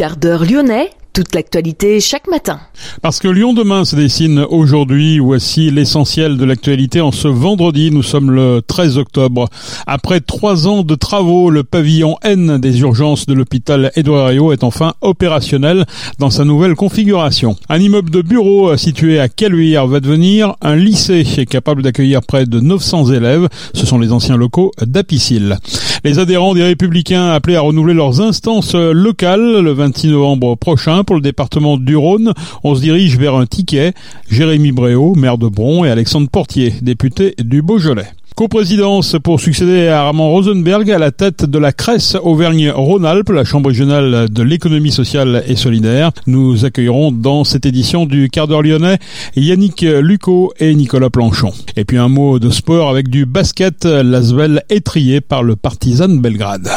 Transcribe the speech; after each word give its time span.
Quart 0.00 0.16
d'heure 0.16 0.46
lyonnais 0.46 0.88
toute 1.12 1.34
l'actualité 1.34 2.00
chaque 2.00 2.26
matin. 2.26 2.60
Parce 3.02 3.18
que 3.18 3.28
Lyon 3.28 3.52
demain 3.52 3.84
se 3.84 3.96
dessine 3.96 4.46
aujourd'hui, 4.48 5.18
voici 5.18 5.70
l'essentiel 5.70 6.38
de 6.38 6.44
l'actualité 6.46 7.02
en 7.02 7.12
ce 7.12 7.28
vendredi, 7.28 7.90
nous 7.90 8.02
sommes 8.02 8.30
le 8.30 8.62
13 8.66 8.96
octobre. 8.96 9.48
Après 9.86 10.20
trois 10.20 10.68
ans 10.68 10.84
de 10.84 10.94
travaux, 10.94 11.50
le 11.50 11.64
pavillon 11.64 12.16
N 12.22 12.58
des 12.58 12.80
urgences 12.80 13.26
de 13.26 13.34
l'hôpital 13.34 13.90
Édouard 13.96 14.30
est 14.30 14.64
enfin 14.64 14.94
opérationnel 15.02 15.84
dans 16.18 16.30
sa 16.30 16.44
nouvelle 16.44 16.76
configuration. 16.76 17.56
Un 17.68 17.80
immeuble 17.80 18.10
de 18.10 18.22
bureau 18.22 18.74
situé 18.78 19.20
à 19.20 19.28
Caluire 19.28 19.86
va 19.86 20.00
devenir 20.00 20.54
un 20.62 20.76
lycée 20.76 21.24
capable 21.44 21.82
d'accueillir 21.82 22.22
près 22.22 22.46
de 22.46 22.60
900 22.60 23.12
élèves. 23.12 23.48
Ce 23.74 23.84
sont 23.84 23.98
les 23.98 24.12
anciens 24.12 24.36
locaux 24.36 24.72
d'Apicil. 24.80 25.58
Les 26.02 26.18
adhérents 26.18 26.54
des 26.54 26.62
Républicains 26.62 27.28
appelés 27.28 27.56
à 27.56 27.60
renouveler 27.60 27.92
leurs 27.92 28.22
instances 28.22 28.74
locales 28.74 29.60
le 29.60 29.72
26 29.72 30.08
novembre 30.08 30.56
prochain 30.56 31.04
pour 31.04 31.16
le 31.16 31.22
département 31.22 31.76
du 31.76 31.94
Rhône. 31.94 32.32
On 32.64 32.74
se 32.74 32.80
dirige 32.80 33.18
vers 33.18 33.34
un 33.34 33.44
ticket. 33.44 33.92
Jérémy 34.30 34.72
Bréau, 34.72 35.14
maire 35.14 35.36
de 35.36 35.48
Bron, 35.48 35.84
et 35.84 35.90
Alexandre 35.90 36.30
Portier, 36.30 36.72
député 36.80 37.34
du 37.38 37.60
Beaujolais. 37.60 38.08
Co-présidence 38.36 39.16
pour 39.22 39.38
succéder 39.38 39.88
à 39.88 40.02
Armand 40.02 40.30
Rosenberg 40.30 40.90
à 40.90 40.98
la 40.98 41.10
tête 41.10 41.44
de 41.44 41.58
la 41.58 41.72
Cresse 41.72 42.16
Auvergne-Rhône-Alpes, 42.22 43.28
la 43.28 43.44
Chambre 43.44 43.68
régionale 43.68 44.30
de 44.30 44.42
l'économie 44.42 44.92
sociale 44.92 45.44
et 45.46 45.56
solidaire. 45.56 46.10
Nous 46.26 46.64
accueillerons 46.64 47.12
dans 47.12 47.44
cette 47.44 47.66
édition 47.66 48.06
du 48.06 48.30
quart 48.30 48.48
d'heure 48.48 48.62
lyonnais 48.62 48.98
Yannick 49.36 49.82
Lucot 49.82 50.54
et 50.58 50.74
Nicolas 50.74 51.10
Planchon. 51.10 51.52
Et 51.76 51.84
puis 51.84 51.98
un 51.98 52.08
mot 52.08 52.38
de 52.38 52.48
sport 52.48 52.88
avec 52.88 53.08
du 53.08 53.26
basket, 53.26 53.84
l'Asvel 53.84 54.62
étrié 54.70 55.20
par 55.20 55.42
le 55.42 55.56
Partizan 55.56 56.08
Belgrade. 56.08 56.68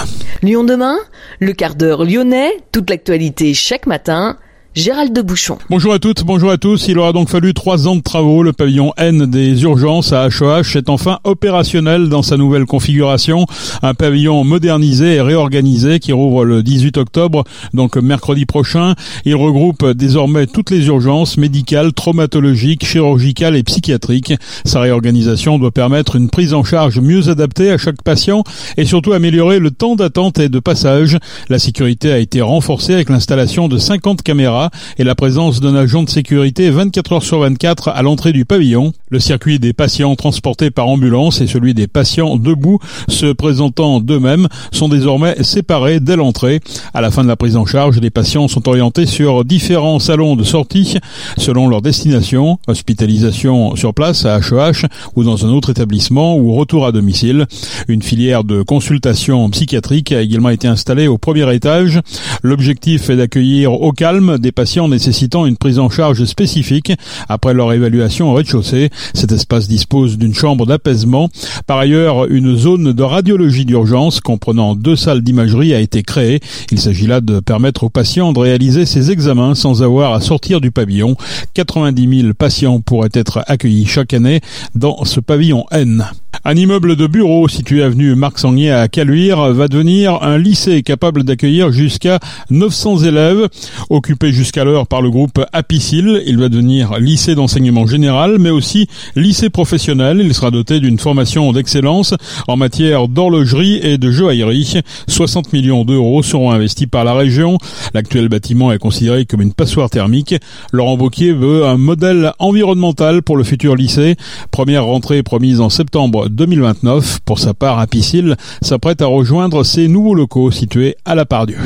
Lyon 0.42 0.66
demain, 0.66 0.98
le 1.40 1.54
quart 1.54 1.76
d'heure 1.76 2.04
lyonnais, 2.04 2.52
toute 2.74 2.90
l'actualité 2.90 3.54
chaque 3.54 3.88
matin 3.88 4.38
Gérald 4.76 5.14
de 5.14 5.22
Bouchon. 5.22 5.60
Bonjour 5.70 5.94
à 5.94 6.00
toutes, 6.00 6.24
bonjour 6.24 6.50
à 6.50 6.58
tous. 6.58 6.88
Il 6.88 6.98
aura 6.98 7.14
donc 7.14 7.30
fallu 7.30 7.54
trois 7.54 7.88
ans 7.88 7.96
de 7.96 8.02
travaux. 8.02 8.42
Le 8.42 8.54
pavillon 8.54 8.92
N 8.98 9.28
des 9.28 9.62
urgences 9.62 10.14
à 10.14 10.30
HOH 10.30 10.76
est 10.76 10.90
enfin 10.90 11.20
opérationnel 11.26 12.10
dans 12.10 12.24
sa 12.24 12.38
nouvelle 12.38 12.66
configuration. 12.66 13.46
Un 13.84 13.94
pavillon 13.94 14.44
modernisé 14.44 15.14
et 15.14 15.22
réorganisé 15.22 16.00
qui 16.00 16.12
rouvre 16.12 16.44
le 16.44 16.64
18 16.64 16.98
octobre, 16.98 17.44
donc 17.76 17.98
mercredi 17.98 18.48
prochain. 18.48 18.96
Il 19.26 19.36
regroupe 19.36 19.92
désormais 19.92 20.48
toutes 20.48 20.72
les 20.72 20.88
urgences 20.88 21.38
médicales, 21.38 21.94
traumatologiques, 21.94 22.84
chirurgicales 22.84 23.56
et 23.56 23.62
psychiatriques. 23.62 24.34
Sa 24.66 24.80
réorganisation 24.80 25.60
doit 25.60 25.70
permettre 25.70 26.16
une 26.16 26.32
prise 26.32 26.56
en 26.56 26.64
charge 26.64 27.00
mieux 27.00 27.30
adaptée 27.30 27.70
à 27.70 27.78
chaque 27.78 28.02
patient 28.02 28.44
et 28.78 28.86
surtout 28.86 29.14
améliorer 29.14 29.60
le 29.60 29.70
temps 29.70 29.96
d'attente 29.96 30.40
et 30.40 30.50
de 30.50 30.60
passage. 30.60 31.20
La 31.50 31.60
sécurité 31.60 32.12
a 32.12 32.18
été 32.18 32.42
renforcée 32.42 32.96
avec 32.96 33.10
l'installation 33.10 33.68
de 33.68 33.78
50 33.78 34.24
caméras 34.24 34.63
et 34.98 35.04
la 35.04 35.16
présence 35.16 35.60
d'un 35.60 35.76
agent 35.76 36.04
de 36.04 36.10
sécurité 36.10 36.70
24 36.70 37.14
heures 37.14 37.24
sur 37.24 37.40
24 37.40 37.90
à 37.90 38.02
l'entrée 38.02 38.34
du 38.34 38.46
pavillon. 38.46 38.94
Le 39.10 39.20
circuit 39.20 39.60
des 39.60 39.74
patients 39.74 40.16
transportés 40.16 40.72
par 40.72 40.88
ambulance 40.88 41.42
et 41.42 41.48
celui 41.48 41.74
des 41.74 41.88
patients 41.88 42.38
debout 42.38 42.80
se 43.08 43.32
présentant 43.34 44.00
d'eux-mêmes 44.00 44.48
sont 44.72 44.90
désormais 44.90 45.42
séparés 45.44 46.00
dès 46.00 46.16
l'entrée. 46.16 46.62
À 46.94 47.02
la 47.02 47.12
fin 47.12 47.24
de 47.24 47.28
la 47.28 47.36
prise 47.36 47.58
en 47.58 47.66
charge, 47.66 48.00
les 48.00 48.10
patients 48.10 48.48
sont 48.48 48.68
orientés 48.68 49.06
sur 49.06 49.46
différents 49.46 50.00
salons 50.00 50.36
de 50.36 50.44
sortie 50.44 50.98
selon 51.38 51.68
leur 51.68 51.82
destination, 51.82 52.60
hospitalisation 52.68 53.76
sur 53.76 53.94
place 53.94 54.26
à 54.26 54.40
HEH 54.40 54.88
ou 55.16 55.24
dans 55.24 55.46
un 55.46 55.50
autre 55.50 55.70
établissement 55.70 56.38
ou 56.38 56.54
retour 56.54 56.86
à 56.86 56.92
domicile. 56.92 57.46
Une 57.88 58.02
filière 58.02 58.44
de 58.44 58.62
consultation 58.62 59.50
psychiatrique 59.50 60.12
a 60.12 60.22
également 60.22 60.50
été 60.50 60.68
installée 60.68 61.08
au 61.08 61.18
premier 61.18 61.54
étage. 61.54 62.00
L'objectif 62.42 63.10
est 63.10 63.18
d'accueillir 63.18 63.74
au 63.74 63.92
calme 63.92 64.38
des 64.38 64.52
patients 64.54 64.88
nécessitant 64.88 65.46
une 65.46 65.58
prise 65.58 65.80
en 65.80 65.90
charge 65.90 66.24
spécifique 66.26 66.94
après 67.28 67.54
leur 67.54 67.74
évaluation 67.74 68.32
au 68.32 68.34
rez-de-chaussée. 68.34 68.90
Cet 69.14 69.32
espace 69.32 69.68
dispose 69.68 70.18
d'une 70.18 70.34
chambre 70.34 70.66
d'apaisement. 70.66 71.30
Par 71.68 71.78
ailleurs, 71.78 72.26
une 72.32 72.56
zone 72.56 72.94
de 72.94 73.04
radiologie 73.04 73.66
d'urgence 73.66 74.20
comprenant 74.20 74.76
deux 74.76 74.96
salles 74.96 75.22
d'imagerie 75.22 75.74
a 75.74 75.80
été 75.80 76.04
créée. 76.04 76.40
Il 76.72 76.80
s'agit 76.80 77.08
là 77.08 77.22
de 77.22 77.40
permettre 77.40 77.84
aux 77.84 77.90
patients 77.90 78.34
de 78.34 78.40
réaliser 78.40 78.86
ces 78.86 79.12
examens 79.12 79.56
sans 79.56 79.84
avoir 79.84 80.14
à 80.14 80.22
sortir 80.22 80.62
du 80.62 80.72
pavillon. 80.72 81.16
90 81.54 82.22
000 82.22 82.34
patients 82.34 82.80
pourraient 82.80 83.10
être 83.14 83.44
accueillis 83.48 83.86
chaque 83.86 84.14
année 84.14 84.42
dans 84.76 85.04
ce 85.06 85.20
pavillon 85.20 85.66
N. 85.72 86.06
Un 86.46 86.56
immeuble 86.56 86.98
de 86.98 87.08
bureau 87.08 87.48
situé 87.48 87.84
avenue 87.84 88.16
Marc 88.16 88.40
Sangnier 88.40 88.72
à 88.72 88.90
Caluire 88.90 89.54
va 89.54 89.70
devenir 89.70 90.24
un 90.24 90.38
lycée 90.38 90.84
capable 90.84 91.24
d'accueillir 91.24 91.72
jusqu'à 91.72 92.20
900 92.50 93.04
élèves. 93.04 93.48
Occupé 93.90 94.34
jusqu'alors 94.44 94.88
par 94.88 95.02
le 95.02 95.10
groupe 95.10 95.40
Apicil, 95.54 96.22
il 96.26 96.38
va 96.38 96.50
devenir 96.50 97.00
lycée 97.00 97.34
d'enseignement 97.34 97.88
général, 97.88 98.40
mais 98.40 98.50
aussi 98.50 98.90
lycée 99.16 99.50
professionnel. 99.50 100.20
Il 100.22 100.34
sera 100.34 100.52
doté 100.52 100.82
d'une 100.82 101.00
formation 101.00 101.54
d'excellence 101.54 102.14
en 102.50 102.58
matière 102.58 103.08
d'horlogerie 103.08 103.80
et 103.82 103.98
de 103.98 104.12
joaillerie. 104.12 104.82
60 105.08 105.54
millions 105.54 105.86
d'euros 105.86 106.24
seront 106.24 106.52
investis 106.52 106.88
par 106.88 107.06
la 107.06 107.14
région. 107.14 107.58
L'actuel 107.94 108.28
bâtiment 108.28 108.74
est 108.74 108.80
considéré 108.80 109.26
comme 109.26 109.42
une 109.42 109.54
passoire 109.54 109.90
thermique. 109.90 110.36
Laurent 110.74 110.98
Wauquiez 110.98 111.32
veut 111.32 111.66
un 111.66 111.78
modèle 111.78 112.34
environnemental 112.38 113.24
pour 113.24 113.38
le 113.38 113.46
futur 113.46 113.78
lycée. 113.78 114.18
Première 114.52 114.84
rentrée 114.84 115.24
promise 115.24 115.62
en 115.62 115.70
septembre 115.70 116.28
2029. 116.28 117.20
Pour 117.24 117.40
sa 117.40 117.54
part, 117.54 117.80
Apicil 117.80 118.36
s'apprête 118.62 119.02
à 119.02 119.06
rejoindre 119.06 119.64
ses 119.64 119.88
nouveaux 119.88 120.16
locaux 120.16 120.52
situés 120.52 120.98
à 121.06 121.16
la 121.16 121.26
Pardieu. 121.26 121.60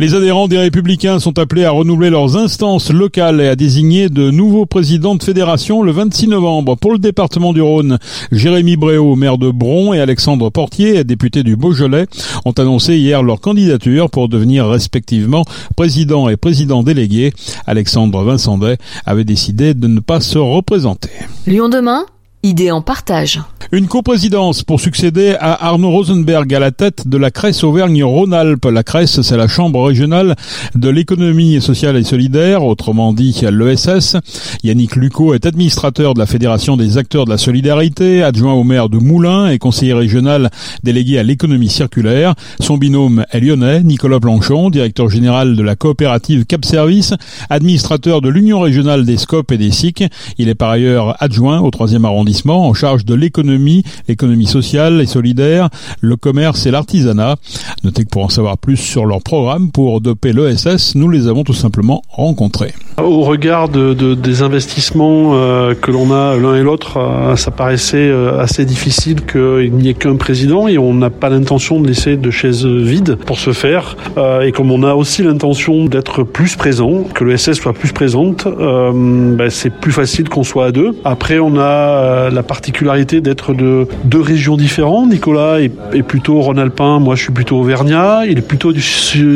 Les 0.00 0.14
adhérents 0.14 0.48
des 0.48 0.56
Républicains 0.56 1.18
sont 1.18 1.38
appelés 1.38 1.66
à 1.66 1.72
renouveler 1.72 2.08
leurs 2.08 2.34
instances 2.38 2.90
locales 2.90 3.42
et 3.42 3.48
à 3.48 3.54
désigner 3.54 4.08
de 4.08 4.30
nouveaux 4.30 4.64
présidents 4.64 5.14
de 5.14 5.22
fédération 5.22 5.82
le 5.82 5.92
26 5.92 6.28
novembre. 6.28 6.74
Pour 6.74 6.92
le 6.92 6.98
département 6.98 7.52
du 7.52 7.60
Rhône, 7.60 7.98
Jérémy 8.32 8.76
Bréau, 8.76 9.14
maire 9.14 9.36
de 9.36 9.50
Bron, 9.50 9.92
et 9.92 10.00
Alexandre 10.00 10.48
Portier, 10.48 11.04
député 11.04 11.42
du 11.42 11.54
Beaujolais, 11.54 12.06
ont 12.46 12.52
annoncé 12.52 12.96
hier 12.96 13.22
leur 13.22 13.42
candidature 13.42 14.08
pour 14.08 14.30
devenir 14.30 14.66
respectivement 14.68 15.44
président 15.76 16.30
et 16.30 16.38
président 16.38 16.82
délégué. 16.82 17.34
Alexandre 17.66 18.24
Vincendet 18.24 18.78
avait 19.04 19.24
décidé 19.24 19.74
de 19.74 19.86
ne 19.86 20.00
pas 20.00 20.20
se 20.20 20.38
représenter. 20.38 21.10
Lyon 21.46 21.68
demain 21.68 22.06
Idée 22.42 22.70
en 22.70 22.80
partage. 22.80 23.38
Une 23.70 23.86
coprésidence 23.86 24.62
pour 24.62 24.80
succéder 24.80 25.36
à 25.38 25.66
Arnaud 25.66 25.90
Rosenberg 25.90 26.52
à 26.54 26.58
la 26.58 26.70
tête 26.70 27.06
de 27.06 27.18
la 27.18 27.30
Cresse 27.30 27.62
Auvergne-Rhône-Alpes. 27.62 28.64
La 28.64 28.82
Cresse, 28.82 29.20
c'est 29.20 29.36
la 29.36 29.46
chambre 29.46 29.84
régionale 29.84 30.36
de 30.74 30.88
l'économie 30.88 31.60
sociale 31.60 31.98
et 31.98 32.02
solidaire, 32.02 32.64
autrement 32.64 33.12
dit 33.12 33.42
l'ESS. 33.42 34.16
Yannick 34.64 34.96
Lucot 34.96 35.34
est 35.34 35.44
administrateur 35.44 36.14
de 36.14 36.18
la 36.18 36.24
Fédération 36.24 36.78
des 36.78 36.96
acteurs 36.96 37.26
de 37.26 37.30
la 37.30 37.36
solidarité, 37.36 38.22
adjoint 38.22 38.54
au 38.54 38.64
maire 38.64 38.88
de 38.88 38.96
Moulins 38.96 39.50
et 39.50 39.58
conseiller 39.58 39.92
régional 39.92 40.50
délégué 40.82 41.18
à 41.18 41.22
l'économie 41.22 41.68
circulaire. 41.68 42.34
Son 42.58 42.78
binôme 42.78 43.26
est 43.32 43.40
lyonnais, 43.40 43.82
Nicolas 43.82 44.18
Blanchon, 44.18 44.70
directeur 44.70 45.10
général 45.10 45.56
de 45.56 45.62
la 45.62 45.76
coopérative 45.76 46.46
Cap 46.46 46.64
Service, 46.64 47.12
administrateur 47.50 48.22
de 48.22 48.30
l'Union 48.30 48.60
régionale 48.60 49.04
des 49.04 49.18
SCOP 49.18 49.52
et 49.52 49.58
des 49.58 49.70
SIC. 49.70 50.04
Il 50.38 50.48
est 50.48 50.54
par 50.54 50.70
ailleurs 50.70 51.22
adjoint 51.22 51.60
au 51.60 51.70
troisième 51.70 52.06
arrondissement 52.06 52.29
en 52.48 52.74
charge 52.74 53.04
de 53.04 53.14
l'économie, 53.14 53.84
l'économie 54.08 54.46
sociale 54.46 55.00
et 55.00 55.06
solidaire, 55.06 55.68
le 56.00 56.16
commerce 56.16 56.66
et 56.66 56.70
l'artisanat. 56.70 57.36
Notez 57.84 58.04
que 58.04 58.10
pour 58.10 58.24
en 58.24 58.28
savoir 58.28 58.58
plus 58.58 58.76
sur 58.76 59.06
leur 59.06 59.22
programme 59.22 59.70
pour 59.70 60.00
doper 60.00 60.32
l'ESS, 60.32 60.94
nous 60.94 61.08
les 61.08 61.28
avons 61.28 61.44
tout 61.44 61.54
simplement 61.54 62.02
rencontrés. 62.08 62.74
Au 62.98 63.22
regard 63.22 63.68
de, 63.68 63.94
des 64.14 64.42
investissements 64.42 65.32
euh, 65.34 65.74
que 65.74 65.90
l'on 65.90 66.12
a 66.12 66.36
l'un 66.36 66.56
et 66.56 66.62
l'autre, 66.62 66.98
euh, 66.98 67.36
ça 67.36 67.50
paraissait 67.50 67.96
euh, 67.96 68.38
assez 68.38 68.64
difficile 68.64 69.24
qu'il 69.24 69.72
n'y 69.72 69.88
ait 69.88 69.94
qu'un 69.94 70.16
président 70.16 70.68
et 70.68 70.76
on 70.76 70.92
n'a 70.92 71.10
pas 71.10 71.30
l'intention 71.30 71.80
de 71.80 71.88
laisser 71.88 72.16
de 72.16 72.30
chaises 72.30 72.66
vides 72.66 73.16
pour 73.16 73.38
ce 73.38 73.52
faire. 73.52 73.96
et 74.42 74.52
comme 74.52 74.70
on 74.70 74.82
a 74.82 74.94
aussi 74.94 75.22
l'intention 75.22 75.86
d'être 75.86 76.22
plus 76.22 76.56
présent, 76.56 77.04
que 77.14 77.24
l'ESS 77.24 77.54
soit 77.54 77.72
plus 77.72 77.92
présente, 77.92 78.46
ben, 78.46 79.50
c'est 79.50 79.70
plus 79.70 79.92
facile 79.92 80.28
qu'on 80.28 80.44
soit 80.44 80.66
à 80.66 80.72
deux. 80.72 80.94
Après, 81.04 81.38
on 81.38 81.56
a 81.58 82.19
la 82.28 82.42
particularité 82.42 83.20
d'être 83.20 83.54
de 83.54 83.86
deux 84.04 84.20
régions 84.20 84.56
différentes. 84.56 85.10
Nicolas 85.10 85.60
est, 85.60 86.02
plutôt 86.02 86.40
rhône-alpin, 86.40 86.98
moi 86.98 87.14
je 87.14 87.22
suis 87.22 87.32
plutôt 87.32 87.58
auvergnat. 87.58 88.26
Il 88.26 88.38
est 88.38 88.46
plutôt 88.46 88.72
du 88.72 88.82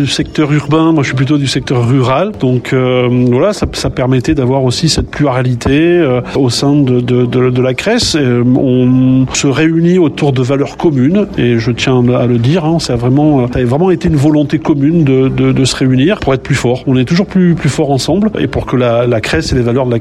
secteur 0.07 0.53
urbain, 0.53 0.93
moi 0.93 1.03
je 1.03 1.09
suis 1.09 1.17
plutôt 1.17 1.39
du 1.39 1.47
secteur 1.47 1.89
rural. 1.89 2.33
Donc 2.41 2.73
euh, 2.73 3.09
voilà, 3.31 3.53
ça, 3.53 3.67
permettait 3.91 4.35
d'avoir 4.35 4.65
aussi 4.65 4.89
cette 4.89 5.11
pluralité 5.11 5.99
euh, 5.99 6.21
au 6.35 6.51
sein 6.51 6.75
de, 6.75 7.01
de, 7.01 7.63
la 7.63 7.75
Cresse. 7.75 8.17
on 8.17 9.27
se 9.33 9.47
réunit 9.47 9.99
autour 9.99 10.33
de 10.33 10.43
valeurs 10.43 10.77
communes 10.77 11.27
et 11.39 11.59
je 11.59 11.71
tiens 11.71 12.03
à 12.09 12.27
le 12.27 12.39
dire, 12.39 12.65
hein, 12.65 12.79
ça, 12.79 12.95
a 12.95 12.97
vraiment, 12.97 13.47
ça 13.53 13.63
vraiment 13.65 13.91
été 13.91 14.09
une 14.09 14.17
volonté 14.17 14.59
commune 14.59 15.05
de, 15.05 15.65
se 15.65 15.77
réunir 15.77 16.19
pour 16.21 16.35
être 16.35 16.43
plus 16.43 16.55
fort. 16.55 16.83
On 16.87 16.97
est 16.97 17.05
toujours 17.05 17.27
plus, 17.27 17.55
plus 17.55 17.71
fort 17.71 17.91
ensemble 17.91 18.31
et 18.39 18.47
pour 18.47 18.67
que 18.67 18.77
la, 18.77 19.07
la 19.07 19.21
Cresse 19.21 19.53
et 19.53 19.55
les 19.55 19.63
valeurs 19.63 19.87
de 19.87 19.91
la 19.91 19.99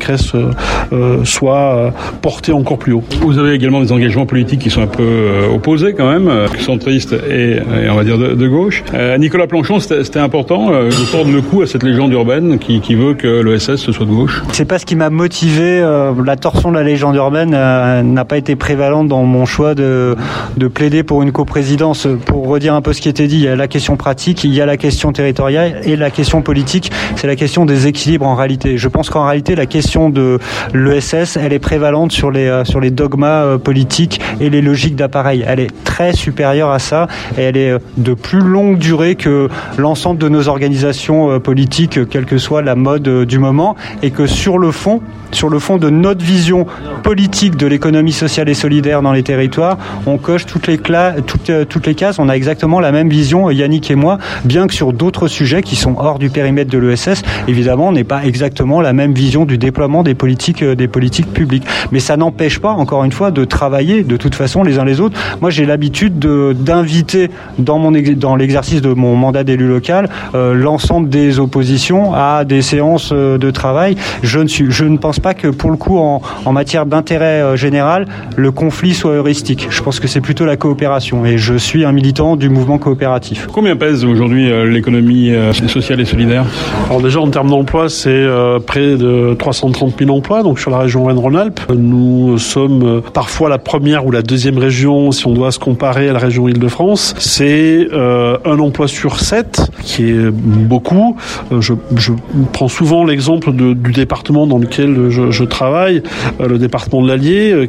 euh, 0.94 1.24
soient 1.24 1.94
portées 2.22 2.52
encore 2.52 2.73
encore 2.74 2.80
plus 2.80 2.94
haut. 2.94 3.04
Vous 3.22 3.38
avez 3.38 3.54
également 3.54 3.82
des 3.82 3.92
engagements 3.92 4.26
politiques 4.26 4.62
qui 4.62 4.70
sont 4.70 4.82
un 4.82 4.88
peu 4.88 5.30
opposés 5.54 5.94
quand 5.94 6.12
même, 6.12 6.30
centristes 6.60 7.14
et, 7.30 7.58
et 7.58 7.90
on 7.90 7.96
va 7.96 8.04
dire 8.04 8.18
de, 8.18 8.34
de 8.34 8.48
gauche. 8.48 8.84
Nicolas 9.20 9.48
Planchon, 9.48 9.80
c'était 9.80 10.20
important 10.20 10.70
de 10.72 11.12
tordre 11.12 11.32
le 11.32 11.42
coup 11.42 11.62
à 11.62 11.68
cette 11.68 11.84
légende 11.84 12.12
urbaine 12.14 12.58
qui, 12.60 12.82
qui 12.82 12.96
veut 12.96 13.14
que 13.14 13.42
l'ESS 13.42 13.76
soit 13.92 14.06
de 14.06 14.12
gauche. 14.12 14.42
C'est 14.52 14.66
pas 14.66 14.80
ce 14.80 14.86
qui 14.86 14.96
m'a 14.96 15.10
motivé. 15.10 15.80
la 16.26 16.36
torsion 16.36 16.72
de 16.72 16.76
la 16.76 16.84
légende 16.84 17.16
urbaine 17.16 17.52
n'a 17.52 18.26
pas 18.26 18.38
été 18.38 18.56
prévalente 18.56 19.08
dans 19.08 19.24
mon 19.24 19.46
choix 19.46 19.76
de, 19.76 20.16
de 20.58 20.68
plaider 20.68 21.04
pour 21.04 21.22
une 21.24 21.32
coprésidence. 21.32 22.08
Pour 22.26 22.48
redire 22.48 22.74
un 22.74 22.82
peu 22.82 22.94
ce 22.94 23.02
qui 23.02 23.10
était 23.10 23.28
dit, 23.28 23.38
il 23.38 23.44
y 23.44 23.48
a 23.48 23.56
la 23.56 23.68
question 23.68 23.98
pratique, 23.98 24.44
il 24.44 24.54
y 24.54 24.62
a 24.62 24.66
la 24.66 24.78
question 24.78 25.12
territoriale 25.12 25.82
et 25.84 25.96
la 25.96 26.10
question 26.10 26.42
politique, 26.42 26.92
c'est 27.16 27.28
la 27.28 27.36
question 27.36 27.66
des 27.66 27.88
équilibres 27.88 28.26
en 28.26 28.36
réalité. 28.36 28.78
Je 28.78 28.88
pense 28.88 29.10
qu'en 29.10 29.26
réalité, 29.26 29.56
la 29.56 29.66
question 29.66 30.10
de 30.10 30.40
l'ESS, 30.74 31.38
elle 31.38 31.54
est 31.54 31.60
prévalente 31.60 32.12
sur 32.12 32.32
les, 32.32 32.63
euh, 32.64 32.66
sur 32.66 32.80
les 32.80 32.92
dogmas 32.92 33.44
euh, 33.44 33.58
politiques 33.58 34.22
et 34.40 34.50
les 34.50 34.62
logiques 34.62 34.96
d'appareil. 34.96 35.44
Elle 35.48 35.60
est 35.60 35.84
très 35.84 36.14
supérieure 36.14 36.72
à 36.72 36.80
ça 36.80 37.08
et 37.38 37.42
elle 37.42 37.58
est 37.58 37.72
euh, 37.72 37.80
de 37.98 38.14
plus 38.14 38.40
longue 38.40 38.78
durée 38.78 39.16
que 39.16 39.50
l'ensemble 39.78 40.20
de 40.20 40.30
nos 40.30 40.48
organisations 40.48 41.40
politiques, 41.40 42.10
quelle 42.10 42.26
que 42.26 42.38
soit 42.38 42.62
la 42.62 42.76
mode 42.76 43.26
du 43.26 43.40
moment, 43.40 43.76
et 44.02 44.12
que 44.12 44.26
sur 44.28 44.58
le 44.58 44.72
fond, 44.72 45.02
sur 45.34 45.50
le 45.50 45.60
fond 45.60 45.78
de 45.78 45.90
notre 45.90 46.24
vision 46.24 46.66
politique 47.04 47.58
de 47.58 47.68
l'économie 47.68 48.12
sociale 48.12 48.50
et 48.50 48.54
solidaire 48.54 49.02
dans 49.02 49.14
les 49.14 49.24
territoires, 49.24 49.78
on 50.06 50.18
coche 50.18 50.46
toutes 50.46 50.68
les, 50.68 50.78
les 50.78 51.96
cases, 51.96 52.20
on 52.20 52.30
a 52.30 52.34
exactement 52.34 52.80
la 52.80 52.92
même 52.92 53.10
vision, 53.10 53.50
Yannick 53.50 53.92
et 53.92 53.96
moi, 53.96 54.18
bien 54.46 54.68
que 54.68 54.74
sur 54.74 54.94
d'autres 54.94 55.28
sujets 55.28 55.62
qui 55.62 55.76
sont 55.76 55.96
hors 55.98 56.20
du 56.20 56.30
périmètre 56.30 56.72
de 56.72 56.78
l'ESS, 56.78 57.24
évidemment, 57.48 57.90
on 57.90 57.92
n'est 57.92 58.04
pas 58.04 58.26
exactement 58.26 58.82
la 58.82 58.94
même 58.94 59.14
vision 59.14 59.46
du 59.46 59.58
déploiement 59.58 60.04
des 60.04 60.16
politiques, 60.16 60.64
euh, 60.64 60.76
des 60.76 60.88
politiques 60.88 61.32
publiques. 61.32 61.66
Mais 61.92 62.00
ça 62.00 62.18
n'empêche 62.18 62.60
pas, 62.60 62.72
encore 62.72 63.04
une 63.04 63.12
fois, 63.12 63.32
de 63.32 63.46
travailler 63.46 64.04
de 64.04 64.18
toute 64.18 64.36
façon 64.36 64.64
les 64.64 64.80
uns 64.80 64.86
les 64.86 65.00
autres. 65.00 65.20
Moi, 65.42 65.50
j'ai 65.50 65.66
l'habitude 65.66 66.20
d'inviter 66.20 67.30
dans, 67.58 67.90
l'exercice 68.36 68.82
de 68.82 68.94
mon 68.94 69.16
mandat 69.16 69.44
d'élu 69.44 69.68
local 69.68 70.10
euh, 70.36 70.54
l'ensemble 70.54 71.10
des 71.10 71.40
oppositions 71.40 72.14
à 72.14 72.46
des 72.46 72.62
séances 72.62 73.12
euh, 73.12 73.38
de 73.38 73.52
travail. 73.52 73.96
Je 74.22 74.40
ne, 74.40 74.48
suis, 74.48 74.72
je 74.72 74.86
ne 74.86 74.98
pense 74.98 75.20
pas 75.24 75.34
que 75.34 75.48
pour 75.48 75.72
le 75.72 75.78
coup, 75.78 75.98
en, 75.98 76.22
en 76.46 76.52
matière 76.52 76.86
d'intérêt 76.86 77.58
général, 77.58 78.08
le 78.36 78.52
conflit 78.52 78.94
soit 78.94 79.14
heuristique. 79.14 79.68
Je 79.72 79.82
pense 79.82 80.00
que 80.00 80.08
c'est 80.08 80.22
plutôt 80.22 80.46
la 80.46 80.58
coopération. 80.58 81.26
Et 81.26 81.40
je 81.40 81.56
suis 81.56 81.84
un 81.86 81.92
militant 81.92 82.36
du 82.36 82.50
mouvement 82.50 82.78
coopératif. 82.78 83.48
Combien 83.52 83.76
pèse 83.76 84.06
aujourd'hui 84.06 84.52
l'économie 84.70 85.34
sociale 85.68 86.00
et 86.02 86.06
solidaire? 86.06 86.46
Alors 86.90 87.02
déjà, 87.02 87.20
en 87.20 87.30
termes 87.30 87.50
d'emploi, 87.50 87.90
c'est 87.90 88.10
euh, 88.10 88.60
près 88.60 88.98
de 88.98 89.34
330 89.34 89.96
000 90.00 90.16
emplois, 90.16 90.44
donc 90.44 90.60
sur 90.60 90.70
la 90.70 90.80
région 90.80 91.04
Rhône-Rhône-Alpes. 91.04 91.62
Nous 91.76 92.38
sommes 92.38 92.84
euh, 92.84 93.02
parfois 93.02 93.50
la 93.50 93.58
première 93.58 94.06
ou 94.06 94.12
la 94.12 94.22
deuxième 94.22 94.58
région, 94.58 95.12
si 95.12 95.26
on 95.26 95.34
doit 95.34 95.52
se 95.52 95.60
comparer 95.60 96.10
à 96.10 96.14
la 96.14 96.20
région 96.20 96.48
Île-de-France. 96.48 97.16
C'est 97.18 97.88
euh, 97.94 98.38
un 98.46 98.60
emploi 98.60 98.88
sur 98.88 99.20
sept, 99.20 99.72
qui 99.82 100.10
est 100.10 100.32
beaucoup. 100.32 101.16
Je, 101.58 101.74
je 101.96 102.12
prends 102.52 102.68
souvent 102.68 103.06
l'exemple 103.06 103.52
du 103.52 103.92
département 103.92 104.48
dans 104.48 104.58
lequel 104.58 105.10
je, 105.14 105.44
travaille, 105.44 106.02
le 106.40 106.58
département 106.58 107.02
de 107.02 107.08
l'Allier, 107.08 107.68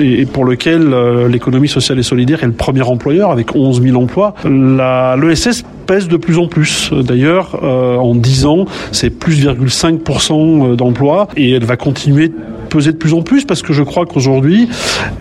et 0.00 0.26
pour 0.26 0.44
lequel 0.44 0.94
l'économie 1.30 1.68
sociale 1.68 1.98
et 1.98 2.02
solidaire 2.02 2.42
est 2.42 2.46
le 2.46 2.52
premier 2.52 2.82
employeur, 2.82 3.30
avec 3.30 3.54
11 3.54 3.82
000 3.82 4.00
emplois. 4.00 4.34
L'ESS 4.44 5.64
pèse 5.86 6.08
de 6.08 6.16
plus 6.16 6.38
en 6.38 6.48
plus. 6.48 6.90
D'ailleurs, 6.92 7.62
en 7.62 8.14
10 8.14 8.46
ans, 8.46 8.64
c'est 8.92 9.10
plus 9.10 9.46
5% 9.46 10.72
euh, 10.72 10.76
d'emplois 10.76 11.28
et 11.36 11.52
elle 11.52 11.64
va 11.64 11.76
continuer 11.76 12.32
peser 12.76 12.92
de 12.92 12.98
plus 12.98 13.14
en 13.14 13.22
plus 13.22 13.46
parce 13.46 13.62
que 13.62 13.72
je 13.72 13.82
crois 13.82 14.04
qu'aujourd'hui, 14.04 14.68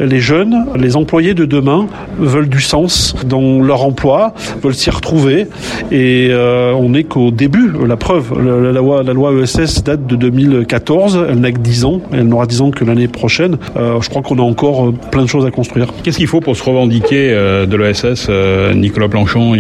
les 0.02 0.20
jeunes, 0.20 0.66
les 0.76 0.98
employés 0.98 1.34
de 1.34 1.46
demain 1.46 1.88
veulent 2.20 2.50
du 2.50 2.60
sens 2.60 3.16
dans 3.26 3.62
leur 3.62 3.84
emploi, 3.84 4.34
veulent 4.62 4.76
s'y 4.76 4.90
retrouver 4.90 5.48
et 5.90 6.28
euh, 6.32 6.74
on 6.74 6.90
n'est 6.90 7.06
qu'au 7.06 7.32
début. 7.32 7.72
La 7.88 7.96
preuve, 7.96 8.34
la, 8.44 8.74
loi, 8.74 9.04
la 9.04 9.14
loi 9.14 9.32
ESS 9.42 9.86
date 9.86 10.06
de 10.06 10.18
2014, 10.18 11.28
elle 11.30 11.40
n'a 11.40 11.54
que 11.54 11.60
10 11.60 11.86
ans, 11.86 12.02
elle 12.12 12.28
n'aura 12.28 12.46
10 12.46 12.62
ans 12.62 12.72
que 12.72 12.84
l'année 12.84 13.08
prochaine. 13.08 13.58
Euh, 13.78 14.02
je 14.02 14.10
crois 14.10 14.22
qu'on 14.22 14.38
a 14.38 14.42
encore 14.42 14.88
euh, 14.88 14.94
plein 15.12 15.24
de 15.24 15.30
choses 15.30 15.46
à 15.46 15.52
construire. 15.52 15.88
Qu'est-ce 16.04 16.18
qu'il 16.18 16.28
faut 16.28 16.42
pour 16.42 16.58
se 16.58 16.64
revendiquer 16.64 17.30
de 17.32 17.76
l'ESS, 17.78 18.30
Nicolas 18.76 19.08
Planchon? 19.08 19.54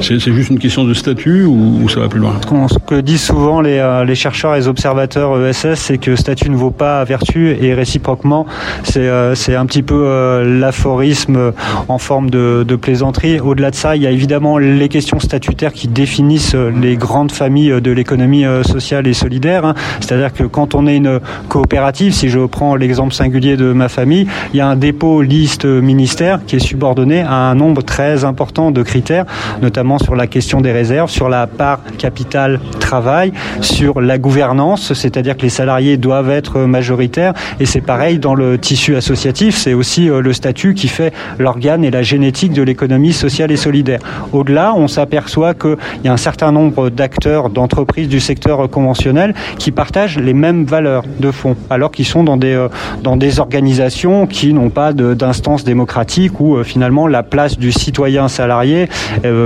C'est 0.00 0.18
juste 0.20 0.48
une 0.48 0.58
question 0.58 0.84
de 0.84 0.94
statut 0.94 1.44
ou, 1.44 1.86
ça 1.90 2.00
va 2.00 2.08
plus 2.08 2.20
loin? 2.20 2.32
Ce 2.68 2.78
que 2.78 3.00
disent 3.00 3.24
souvent 3.24 3.60
les, 3.60 4.02
les 4.06 4.14
chercheurs 4.14 4.54
et 4.54 4.60
les 4.60 4.68
observateurs 4.68 5.38
ESS, 5.46 5.74
c'est 5.74 5.98
que 5.98 6.16
statut 6.16 6.48
ne 6.48 6.56
vaut 6.56 6.70
pas 6.70 7.00
et 7.34 7.74
réciproquement, 7.74 8.46
c'est 8.84 9.08
euh, 9.08 9.34
c'est 9.34 9.54
un 9.54 9.66
petit 9.66 9.82
peu 9.82 10.04
euh, 10.06 10.58
l'aphorisme 10.60 11.52
en 11.88 11.98
forme 11.98 12.30
de, 12.30 12.64
plaisanterie. 12.80 13.40
Au-delà 13.40 13.70
de 13.70 13.74
ça, 13.74 13.96
il 13.96 14.02
y 14.02 14.06
a 14.06 14.10
évidemment 14.10 14.58
les 14.58 14.88
questions 14.88 15.18
statutaires 15.18 15.72
qui 15.72 15.88
définissent 15.88 16.54
les 16.54 16.96
grandes 16.96 17.32
familles 17.32 17.80
de 17.80 17.90
l'économie 17.90 18.44
euh, 18.44 18.62
sociale 18.62 19.06
et 19.06 19.14
solidaire. 19.14 19.64
Hein. 19.64 19.74
C'est-à-dire 20.00 20.32
que 20.32 20.44
quand 20.44 20.74
on 20.74 20.86
est 20.86 20.96
une 20.96 21.20
coopérative, 21.48 22.12
si 22.12 22.28
je 22.28 22.40
prends 22.40 22.76
l'exemple 22.76 23.14
singulier 23.14 23.56
de 23.56 23.72
ma 23.72 23.88
famille, 23.88 24.26
il 24.52 24.58
y 24.58 24.60
a 24.60 24.68
un 24.68 24.76
dépôt 24.76 25.22
liste 25.22 25.64
ministère 25.64 26.40
qui 26.46 26.56
est 26.56 26.60
subordonné 26.60 27.22
à 27.22 27.34
un 27.34 27.54
nombre 27.54 27.82
très 27.82 28.24
important 28.24 28.70
de 28.70 28.82
critères, 28.82 29.24
notamment 29.62 29.98
sur 29.98 30.14
la 30.16 30.26
question 30.26 30.60
des 30.60 30.72
réserves, 30.72 31.10
sur 31.10 31.28
la 31.28 31.46
part 31.46 31.80
capital 31.98 32.60
travail, 32.78 33.32
sur 33.60 34.00
la 34.00 34.18
gouvernance, 34.18 34.92
c'est-à-dire 34.92 35.36
que 35.36 35.42
les 35.42 35.48
salariés 35.48 35.96
doivent 35.96 36.30
être 36.30 36.60
majoritaires 36.60 37.05
et 37.60 37.66
c'est 37.66 37.80
pareil 37.80 38.18
dans 38.18 38.34
le 38.34 38.58
tissu 38.58 38.96
associatif, 38.96 39.56
c'est 39.56 39.74
aussi 39.74 40.10
euh, 40.10 40.20
le 40.20 40.32
statut 40.32 40.74
qui 40.74 40.88
fait 40.88 41.12
l'organe 41.38 41.84
et 41.84 41.90
la 41.90 42.02
génétique 42.02 42.52
de 42.52 42.62
l'économie 42.62 43.12
sociale 43.12 43.50
et 43.50 43.56
solidaire. 43.56 44.00
Au-delà, 44.32 44.74
on 44.74 44.88
s'aperçoit 44.88 45.54
qu'il 45.54 45.76
y 46.04 46.08
a 46.08 46.12
un 46.12 46.16
certain 46.16 46.52
nombre 46.52 46.90
d'acteurs, 46.90 47.50
d'entreprises 47.50 48.08
du 48.08 48.20
secteur 48.20 48.68
conventionnel 48.70 49.34
qui 49.58 49.70
partagent 49.70 50.18
les 50.18 50.34
mêmes 50.34 50.64
valeurs 50.64 51.04
de 51.20 51.30
fond, 51.30 51.56
alors 51.70 51.90
qu'ils 51.90 52.06
sont 52.06 52.24
dans 52.24 52.36
des, 52.36 52.54
euh, 52.54 52.68
dans 53.02 53.16
des 53.16 53.40
organisations 53.40 54.26
qui 54.26 54.52
n'ont 54.52 54.70
pas 54.70 54.92
d'instance 54.92 55.64
démocratique 55.64 56.40
où 56.40 56.56
euh, 56.56 56.64
finalement 56.64 57.06
la 57.06 57.22
place 57.22 57.58
du 57.58 57.72
citoyen 57.72 58.28
salarié 58.28 58.88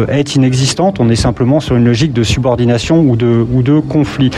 est 0.09 0.35
inexistante. 0.35 0.99
On 1.01 1.09
est 1.09 1.17
simplement 1.17 1.61
sur 1.61 1.77
une 1.77 1.85
logique 1.85 2.13
de 2.13 2.23
subordination 2.23 3.01
ou 3.01 3.17
de, 3.17 3.47
ou 3.53 3.63
de 3.63 3.79
conflit. 3.79 4.31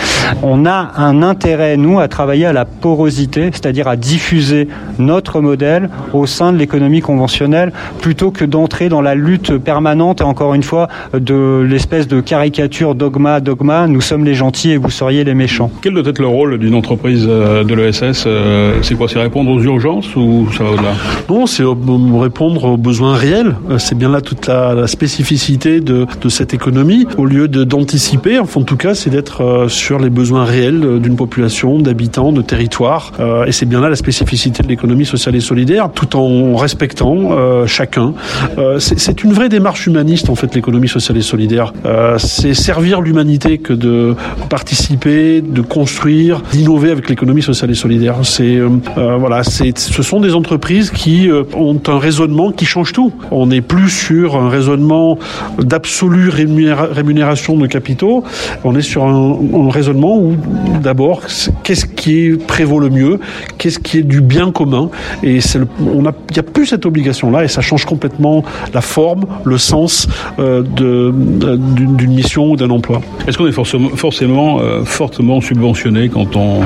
On 0.43 0.67
a 0.67 0.93
un 0.97 1.23
intérêt, 1.23 1.77
nous, 1.77 2.01
à 2.01 2.09
travailler 2.09 2.47
à 2.47 2.53
la 2.53 2.65
porosité 2.65 3.12
c'est-à-dire 3.13 3.89
à 3.89 3.97
diffuser 3.97 4.69
notre 4.99 5.41
modèle 5.41 5.89
au 6.13 6.27
sein 6.27 6.53
de 6.53 6.59
l'économie 6.59 7.01
conventionnelle, 7.01 7.73
plutôt 8.01 8.31
que 8.31 8.45
d'entrer 8.45 8.89
dans 8.89 9.01
la 9.01 9.15
lutte 9.15 9.59
permanente, 9.59 10.21
et 10.21 10.25
encore 10.25 10.55
une 10.55 10.63
fois, 10.63 10.89
de 11.15 11.65
l'espèce 11.69 12.09
de 12.09 12.21
caricature 12.21 12.95
dogma, 12.95 13.41
dogma, 13.41 13.87
nous 13.87 14.01
sommes 14.01 14.25
les 14.25 14.35
gentils 14.35 14.71
et 14.71 14.77
vous 14.77 14.91
seriez 14.91 15.25
les 15.25 15.35
méchants. 15.35 15.71
Quel 15.83 15.95
doit 15.95 16.03
être 16.07 16.19
le 16.19 16.27
rôle 16.27 16.59
d'une 16.59 16.75
entreprise 16.75 17.27
euh, 17.29 17.65
de 17.65 17.75
l'ESS 17.75 18.25
euh, 18.27 18.79
C'est 18.83 18.95
quoi 18.95 19.09
C'est 19.09 19.21
répondre 19.21 19.51
aux 19.51 19.61
urgences 19.61 20.15
ou 20.17 20.49
ça 20.57 20.65
va 20.65 20.71
au-delà? 20.71 20.93
Non, 21.29 21.47
c'est 21.47 21.65
répondre 21.65 22.65
aux 22.65 22.77
besoins 22.77 23.15
réels. 23.15 23.57
Euh, 23.71 23.79
c'est 23.79 23.97
bien 23.97 24.11
là 24.11 24.21
toute 24.21 24.47
la, 24.47 24.87
spécificité 24.87 25.81
de, 25.81 26.07
de, 26.21 26.29
cette 26.29 26.55
économie. 26.55 27.07
Au 27.17 27.25
lieu 27.25 27.49
d'anticiper, 27.49 28.39
enfin, 28.39 28.61
en 28.61 28.65
tout 28.65 28.77
cas, 28.77 28.95
c'est 28.95 29.11
d'être 29.11 29.67
sur 29.69 29.99
les 29.99 30.11
besoins 30.11 30.45
réels 30.45 31.01
d'une 31.01 31.17
population, 31.17 31.79
d'habitants, 31.79 32.33
de 32.33 32.43
territoires 32.43 33.02
euh, 33.21 33.45
et 33.45 33.53
c'est 33.53 33.67
bien 33.67 33.81
là 33.81 33.89
la 33.89 33.97
spécificité 33.97 34.63
de 34.63 34.69
l'économie 34.69 35.05
sociale 35.05 35.37
et 35.37 35.41
solidaire, 35.41 35.91
tout 35.95 36.17
en 36.17 36.57
respectant 36.57 37.31
euh, 37.33 37.67
chacun. 37.67 38.15
Euh, 38.59 38.79
c'est 38.79 39.25
une 39.25 39.33
vraie 39.33 39.49
démarche 39.49 39.87
humaniste 39.87 40.31
en 40.31 40.35
fait 40.35 40.55
l'économie 40.55 40.89
sociale 40.89 41.19
et 41.19 41.23
solidaire. 41.23 41.73
c'est 42.19 42.55
servir 42.55 43.01
l'humanité 43.01 43.59
que 43.59 43.73
de 43.73 44.15
participer, 44.49 45.41
de 45.41 45.61
construire, 45.61 46.43
d'innover 46.53 46.91
avec 46.91 47.09
l'économie 47.09 47.43
sociale 47.43 47.71
et 47.71 47.75
solidaire. 47.75 48.17
C'est 48.23 48.59
voilà, 48.97 49.43
ce 49.45 50.03
sont 50.03 50.21
des 50.21 50.35
entreprises 50.35 50.91
qui 50.91 51.31
ont 51.55 51.81
un 51.87 51.99
raisonnement 51.99 52.53
qui 52.53 52.65
change 52.65 52.93
tout. 52.93 53.13
On 53.31 53.47
n'est 53.47 53.61
plus 53.61 53.89
sur 53.89 54.37
un 54.37 54.49
raisonnement 54.49 55.19
d'absolue 55.59 56.29
rémunération 56.29 57.57
de 57.57 57.67
capitaux. 57.67 58.25
On 58.65 58.75
est 58.75 58.83
sur 58.83 59.05
un, 59.05 59.71
raisonnement 59.71 60.19
où 60.19 60.37
d'abord 60.83 61.23
qu'est-ce 61.63 61.87
qui 61.87 62.37
prévaut 62.47 62.79
le 62.79 62.91
mieux, 62.93 63.19
qu'est-ce 63.59 63.79
qui 63.79 63.99
est 63.99 64.03
du 64.03 64.21
bien 64.21 64.53
commun. 64.53 64.91
Et 65.23 65.39
il 65.39 65.61
n'y 66.01 66.39
a 66.39 66.43
plus 66.43 66.67
cette 66.67 66.87
obligation-là 66.87 67.45
et 67.45 67.49
ça 67.49 67.61
change 67.61 67.85
complètement 67.85 68.45
la 68.73 68.81
forme, 68.81 69.25
le 69.45 69.59
sens 69.59 70.09
euh, 70.39 70.63
euh, 70.81 71.13
d'une 71.13 72.15
mission 72.15 72.51
ou 72.51 72.57
d'un 72.57 72.71
emploi. 72.71 73.01
Est-ce 73.27 73.39
qu'on 73.39 73.47
est 73.47 73.53
forcément, 73.53 73.91
forcément 73.91 74.61
euh, 74.61 74.85
fortement 74.85 75.41
subventionné 75.41 76.09
quand 76.09 76.37
on, 76.37 76.61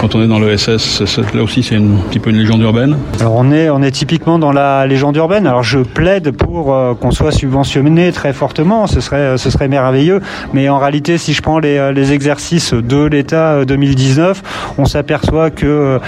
quand 0.00 0.14
on 0.14 0.22
est 0.22 0.26
dans 0.26 0.38
l'ESS 0.38 1.02
Là 1.34 1.42
aussi, 1.42 1.62
c'est 1.62 1.76
un 1.76 1.96
petit 2.10 2.18
peu 2.18 2.30
une 2.30 2.36
légende 2.38 2.60
urbaine? 2.62 2.96
Alors 3.20 3.34
on 3.36 3.50
est, 3.52 3.70
on 3.70 3.82
est 3.82 3.90
typiquement 3.90 4.38
dans 4.38 4.52
la 4.52 4.86
légende 4.86 5.16
urbaine. 5.16 5.46
Alors 5.46 5.62
je 5.62 5.78
plaide 5.78 6.32
pour 6.32 6.74
qu'on 7.00 7.10
soit 7.10 7.32
subventionné 7.32 8.12
très 8.12 8.32
fortement, 8.32 8.86
ce 8.86 9.00
serait, 9.00 9.38
ce 9.38 9.50
serait 9.50 9.68
merveilleux. 9.68 10.20
Mais 10.52 10.68
en 10.68 10.78
réalité, 10.78 11.18
si 11.18 11.32
je 11.32 11.42
prends 11.42 11.58
les, 11.58 11.92
les 11.92 12.12
exercices 12.12 12.74
de 12.74 13.04
l'État 13.04 13.64
2019, 13.64 14.42
on 14.78 14.84
s'aperçoit 14.84 15.50
que 15.50 15.71
que 15.72 16.00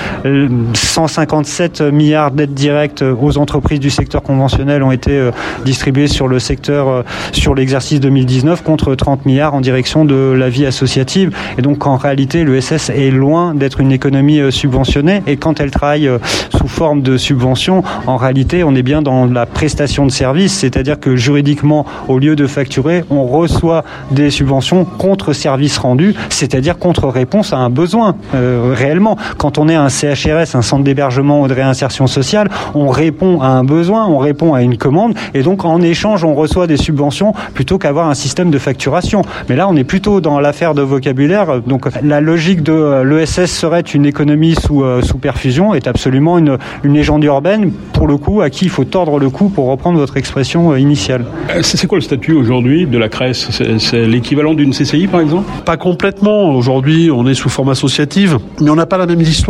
157 0.75 1.81
milliards 1.81 2.31
d'aides 2.31 2.55
directes 2.55 3.03
aux 3.03 3.39
entreprises 3.39 3.81
du 3.81 3.91
secteur 3.91 4.23
conventionnel 4.23 4.83
ont 4.83 4.93
été 4.93 5.31
distribuées 5.65 6.09
sur 6.09 6.29
le 6.29 6.39
secteur 6.39 7.05
sur 7.33 7.55
l'exercice 7.55 8.01
2019 8.01 8.63
contre 8.63 8.95
30 8.95 9.27
milliards 9.27 9.55
en 9.55 9.61
direction 9.61 10.05
de 10.05 10.35
la 10.37 10.49
vie 10.49 10.67
associative. 10.67 11.31
Et 11.59 11.63
donc 11.63 11.87
en 11.87 11.97
réalité, 11.97 12.45
l'ESS 12.45 12.91
est 12.91 13.11
loin 13.11 13.55
d'être 13.55 13.81
une 13.81 13.93
économie 13.93 14.41
subventionnée 14.53 15.23
et 15.27 15.37
quand 15.37 15.61
elle 15.61 15.71
travaille 15.71 16.11
sous 16.57 16.69
forme 16.69 17.03
de 17.03 17.17
subvention, 17.17 17.83
en 18.07 18.17
réalité, 18.17 18.65
on 18.65 18.75
est 18.75 18.83
bien 18.83 19.03
dans 19.03 19.27
la 19.27 19.47
prestation 19.47 20.07
de 20.07 20.11
services, 20.11 20.53
c'est-à-dire 20.53 21.01
que 21.01 21.17
juridiquement, 21.17 21.87
au 22.09 22.19
lieu 22.19 22.37
de 22.37 22.47
facturer, 22.47 23.05
on 23.11 23.25
reçoit 23.25 23.85
des 24.11 24.31
subventions 24.31 24.85
contre 24.85 25.33
services 25.33 25.79
rendus, 25.79 26.15
c'est-à-dire 26.29 26.79
contre 26.79 27.09
réponse 27.09 27.53
à 27.53 27.59
un 27.59 27.71
besoin 27.71 28.17
euh, 28.35 28.75
réellement. 28.77 29.17
Quand 29.39 29.54
on 29.59 29.69
est 29.69 29.75
un 29.75 29.89
CHRS, 29.89 30.55
un 30.55 30.63
centre 30.63 30.85
d'hébergement 30.85 31.43
ou 31.43 31.49
de 31.49 31.55
réinsertion 31.55 32.07
sociale, 32.07 32.49
on 32.75 32.89
répond 32.89 33.41
à 33.41 33.49
un 33.49 33.65
besoin, 33.65 34.07
on 34.07 34.19
répond 34.19 34.55
à 34.55 34.63
une 34.63 34.77
commande, 34.77 35.15
et 35.35 35.43
donc 35.43 35.65
en 35.65 35.81
échange, 35.81 36.25
on 36.25 36.35
reçoit 36.35 36.67
des 36.67 36.77
subventions 36.77 37.33
plutôt 37.55 37.79
qu'avoir 37.79 38.09
un 38.09 38.15
système 38.15 38.51
de 38.51 38.59
facturation. 38.59 39.23
Mais 39.49 39.57
là, 39.57 39.69
on 39.69 39.77
est 39.77 39.85
plutôt 39.85 40.21
dans 40.21 40.41
l'affaire 40.41 40.75
de 40.75 40.83
vocabulaire. 40.83 41.61
Donc 41.67 41.87
la 42.03 42.21
logique 42.21 42.63
de 42.63 43.03
l'ESS 43.03 43.51
serait 43.51 43.81
une 43.81 44.07
économie 44.07 44.55
sous, 44.55 44.83
euh, 44.83 45.03
sous 45.03 45.19
perfusion 45.19 45.75
est 45.75 45.87
absolument 45.87 46.39
une, 46.39 46.59
une 46.83 46.95
légende 46.95 47.25
urbaine, 47.25 47.73
pour 47.93 48.07
le 48.07 48.17
coup, 48.17 48.41
à 48.41 48.51
qui 48.51 48.65
il 48.67 48.71
faut 48.71 48.85
tordre 48.85 49.19
le 49.19 49.31
cou 49.31 49.49
pour 49.49 49.67
reprendre 49.67 49.99
votre 49.99 50.17
expression 50.17 50.73
euh, 50.73 50.81
initiale. 50.81 51.25
C'est 51.63 51.87
quoi 51.87 51.99
le 51.99 52.03
statut 52.03 52.33
aujourd'hui 52.33 52.87
de 52.87 52.99
la 52.99 53.09
CRES? 53.09 53.33
C'est 53.79 54.07
l'équivalent 54.07 54.55
d'une 54.55 54.73
CCI, 54.73 55.07
par 55.07 55.21
exemple? 55.21 55.51
Pas 55.65 55.77
complètement. 55.77 56.51
Aujourd'hui, 56.51 57.11
on 57.11 57.27
est 57.27 57.35
sous 57.35 57.49
forme 57.49 57.71
associative, 57.71 58.39
mais 58.61 58.71
on 58.71 58.77
n'a 58.77 58.87
pas 58.87 58.99
la 58.99 59.07
même 59.07 59.21
histoire. 59.21 59.44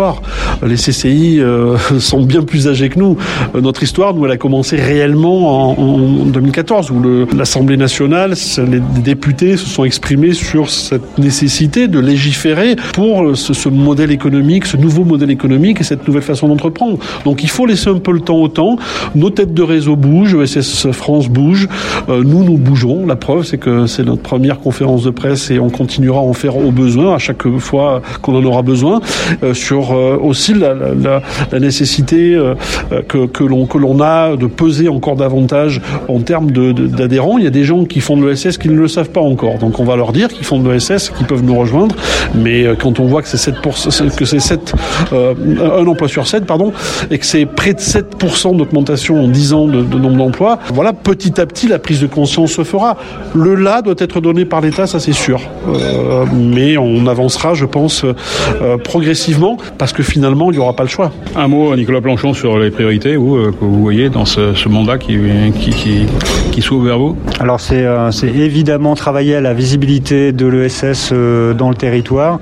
Les 0.66 0.76
CCI 0.76 1.40
euh, 1.40 1.76
sont 1.98 2.22
bien 2.22 2.42
plus 2.42 2.68
âgés 2.68 2.88
que 2.88 2.98
nous. 2.98 3.16
Notre 3.54 3.82
histoire, 3.82 4.14
nous, 4.14 4.24
elle 4.24 4.32
a 4.32 4.36
commencé 4.36 4.76
réellement 4.76 5.78
en, 5.78 6.24
2014, 6.26 6.90
où 6.90 7.26
l'Assemblée 7.36 7.76
nationale, 7.76 8.34
les 8.58 8.80
députés 9.02 9.56
se 9.56 9.68
sont 9.68 9.84
exprimés 9.84 10.32
sur 10.32 10.70
cette 10.70 11.18
nécessité 11.18 11.88
de 11.88 11.98
légiférer 11.98 12.76
pour 12.92 13.36
ce, 13.36 13.52
ce 13.52 13.68
modèle 13.68 14.10
économique, 14.10 14.66
ce 14.66 14.76
nouveau 14.76 15.04
modèle 15.04 15.30
économique 15.30 15.80
et 15.80 15.84
cette 15.84 16.06
nouvelle 16.06 16.22
façon 16.22 16.48
d'entreprendre. 16.48 16.98
Donc 17.24 17.42
il 17.42 17.50
faut 17.50 17.66
laisser 17.66 17.90
un 17.90 17.98
peu 17.98 18.12
le 18.12 18.20
temps 18.20 18.38
au 18.38 18.48
temps. 18.48 18.76
Nos 19.14 19.30
têtes 19.30 19.54
de 19.54 19.62
réseau 19.62 19.96
bougent, 19.96 20.34
ESS 20.34 20.90
France 20.92 21.28
bouge, 21.28 21.68
euh, 22.08 22.22
nous, 22.24 22.44
nous 22.44 22.56
bougeons. 22.56 23.06
La 23.06 23.16
preuve, 23.16 23.44
c'est 23.44 23.58
que 23.58 23.86
c'est 23.86 24.04
notre 24.04 24.22
première 24.22 24.60
conférence 24.60 25.04
de 25.04 25.10
presse 25.10 25.50
et 25.50 25.58
on 25.58 25.70
continuera 25.70 26.20
à 26.20 26.22
en 26.22 26.32
faire 26.32 26.56
au 26.56 26.70
besoin 26.70 27.14
à 27.14 27.18
chaque 27.18 27.48
fois 27.58 28.02
qu'on 28.22 28.36
en 28.36 28.44
aura 28.44 28.62
besoin. 28.62 29.00
Euh, 29.42 29.54
sur 29.54 29.83
euh, 29.92 30.16
aussi 30.16 30.54
la, 30.54 30.74
la, 30.74 31.22
la 31.52 31.60
nécessité 31.60 32.38
que, 33.08 33.26
que 33.26 33.44
l'on 33.44 33.66
que 33.66 33.78
l'on 33.78 34.00
a 34.00 34.36
de 34.36 34.46
peser 34.46 34.88
encore 34.88 35.16
davantage 35.16 35.80
en 36.08 36.20
termes 36.20 36.50
d'adhérents. 36.50 37.38
Il 37.38 37.44
y 37.44 37.46
a 37.46 37.50
des 37.50 37.64
gens 37.64 37.84
qui 37.84 38.00
font 38.00 38.16
de 38.16 38.26
l'ESS 38.26 38.58
qui 38.58 38.68
ne 38.68 38.78
le 38.78 38.88
savent 38.88 39.10
pas 39.10 39.20
encore. 39.20 39.58
Donc 39.58 39.80
on 39.80 39.84
va 39.84 39.96
leur 39.96 40.12
dire 40.12 40.28
qu'ils 40.28 40.44
font 40.44 40.60
de 40.60 40.70
l'ESS, 40.70 41.10
qu'ils 41.10 41.26
peuvent 41.26 41.44
nous 41.44 41.58
rejoindre. 41.58 41.94
Mais 42.34 42.66
quand 42.80 43.00
on 43.00 43.04
voit 43.04 43.22
que 43.22 43.28
c'est 43.28 43.36
7 43.36 43.56
que 44.16 44.24
c'est 44.24 44.40
7 44.40 44.74
un 45.12 45.86
emploi 45.86 46.08
sur 46.08 46.26
7 46.26 46.46
pardon 46.46 46.72
et 47.10 47.18
que 47.18 47.26
c'est 47.26 47.46
près 47.46 47.74
de 47.74 47.80
7% 47.80 48.56
d'augmentation 48.56 49.22
en 49.22 49.28
10 49.28 49.52
ans 49.52 49.66
de, 49.66 49.82
nombre 49.82 50.16
d'emplois, 50.16 50.58
voilà 50.72 50.92
petit 50.92 51.40
à 51.40 51.46
petit 51.46 51.68
la 51.68 51.78
prise 51.78 52.00
de 52.00 52.06
conscience 52.06 52.52
se 52.52 52.64
fera. 52.64 52.96
Le 53.34 53.54
là 53.54 53.82
doit 53.82 53.94
être 53.98 54.20
donné 54.20 54.44
par 54.44 54.60
l'État, 54.60 54.86
ça 54.86 55.00
c'est 55.00 55.12
sûr. 55.12 55.40
Euh, 55.68 56.24
mais 56.32 56.76
on 56.76 57.06
avancera, 57.06 57.54
je 57.54 57.64
pense, 57.64 58.04
euh, 58.04 58.76
progressivement, 58.78 59.56
parce 59.78 59.92
que 59.92 60.02
finalement, 60.02 60.50
il 60.50 60.54
n'y 60.54 60.60
aura 60.60 60.74
pas 60.74 60.84
le 60.84 60.88
choix. 60.88 61.10
Un 61.36 61.48
mot, 61.48 61.74
Nicolas 61.76 62.00
Planchon, 62.00 62.34
sur 62.34 62.58
les 62.58 62.70
priorités 62.70 63.16
vous, 63.16 63.36
euh, 63.36 63.52
que 63.52 63.64
vous 63.64 63.80
voyez 63.80 64.08
dans 64.08 64.24
ce, 64.24 64.54
ce 64.54 64.68
mandat 64.68 64.98
qui, 64.98 65.18
qui, 65.58 65.70
qui, 65.70 66.06
qui 66.52 66.62
s'ouvre 66.62 66.86
vers 66.86 66.98
vous? 66.98 67.16
Alors 67.40 67.60
c'est 67.60 67.84
évidemment 68.26 68.94
travailler 68.94 69.36
à 69.36 69.40
la 69.40 69.54
visibilité 69.54 70.32
de 70.32 70.46
l'ESS 70.46 71.12
dans 71.12 71.68
le 71.68 71.74
territoire, 71.74 72.38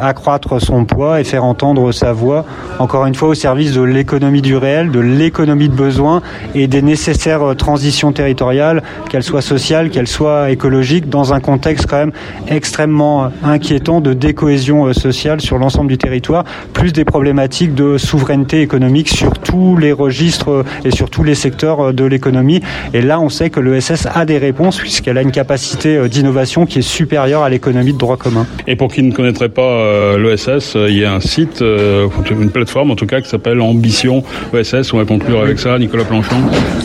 accroître 0.00 0.60
son 0.60 0.84
poids 0.84 1.20
et 1.20 1.24
faire 1.24 1.44
entendre 1.44 1.92
sa 1.92 2.12
voix, 2.12 2.44
encore 2.78 3.06
une 3.06 3.14
fois, 3.14 3.28
au 3.28 3.34
service 3.34 3.72
de 3.72 3.82
l'économie 3.82 4.42
du 4.42 4.56
réel, 4.56 4.90
de 4.90 5.00
l'économie 5.00 5.68
de 5.68 5.74
besoin 5.74 6.22
et 6.54 6.66
des 6.66 6.82
nécessaires 6.82 7.54
transitions 7.56 8.12
territoriales, 8.12 8.82
qu'elles 9.08 9.22
soient 9.22 9.42
sociales, 9.42 9.90
qu'elles 9.90 10.08
soient 10.08 10.50
écologiques, 10.50 11.08
dans 11.08 11.32
un 11.32 11.40
contexte 11.40 11.86
quand 11.86 11.98
même 11.98 12.12
extrêmement 12.48 13.30
inquiétant 13.42 14.00
de 14.00 14.12
décohésion 14.12 14.86
euh, 14.86 14.92
sociale 14.92 15.40
sur 15.40 15.58
l'ensemble 15.58 15.88
du 15.88 15.98
territoire, 15.98 16.44
plus 16.72 16.92
des 16.92 17.04
problématiques 17.04 17.74
de 17.74 17.98
souveraineté 17.98 18.62
économique 18.62 19.08
sur 19.08 19.32
tous 19.32 19.76
les 19.76 19.92
registres 19.92 20.50
euh, 20.50 20.64
et 20.84 20.90
sur 20.90 21.10
tous 21.10 21.22
les 21.22 21.34
secteurs 21.34 21.88
euh, 21.88 21.92
de 21.92 22.04
l'économie. 22.04 22.60
Et 22.94 23.02
là, 23.02 23.20
on 23.20 23.28
sait 23.28 23.50
que 23.50 23.60
l'ESS 23.60 24.06
a 24.14 24.24
des 24.24 24.38
réponses 24.38 24.78
puisqu'elle 24.78 25.18
a 25.18 25.22
une 25.22 25.32
capacité 25.32 26.08
d'innovation 26.08 26.66
qui 26.66 26.80
est 26.80 26.82
supérieure 26.82 27.42
à 27.42 27.50
l'économie 27.50 27.92
de 27.92 27.98
droit 27.98 28.16
commun. 28.16 28.46
Et 28.66 28.76
pour 28.76 28.92
qui 28.92 29.02
ne 29.02 29.12
connaîtrait 29.12 29.48
pas 29.48 30.16
l'ESS, 30.16 30.76
il 30.88 30.98
y 30.98 31.04
a 31.04 31.14
un 31.14 31.20
site, 31.20 31.60
une 31.60 32.50
plateforme 32.50 32.90
en 32.90 32.96
tout 32.96 33.06
cas, 33.06 33.20
qui 33.20 33.28
s'appelle 33.28 33.60
Ambition 33.60 34.22
ESS. 34.54 34.92
On 34.92 34.98
va 34.98 35.04
conclure 35.04 35.40
avec 35.40 35.58
ça, 35.58 35.78
Nicolas 35.78 36.04
Planchon. 36.04 36.36